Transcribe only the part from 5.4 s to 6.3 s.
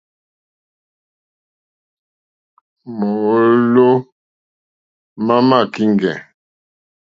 má kíŋɡɛ̀.